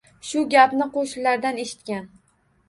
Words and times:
Shu 0.27 0.39
gapni 0.53 0.87
qoʻshnilaridan 0.95 1.61
eshitgan. 1.65 2.09